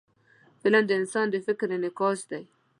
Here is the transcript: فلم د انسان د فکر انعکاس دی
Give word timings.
فلم 0.61 0.83
د 0.87 0.91
انسان 0.99 1.25
د 1.31 1.35
فکر 1.45 1.67
انعکاس 1.77 2.19
دی 2.31 2.43